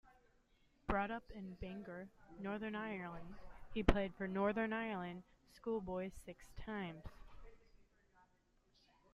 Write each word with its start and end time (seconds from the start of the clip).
Brought 0.87 1.11
up 1.11 1.29
in 1.29 1.53
Bangor, 1.61 2.09
Northern 2.39 2.73
Ireland, 2.73 3.35
he 3.71 3.83
played 3.83 4.15
for 4.15 4.27
Northern 4.27 4.73
Ireland 4.73 5.21
Schoolboys 5.53 6.13
six 6.25 6.49
times. 6.65 7.03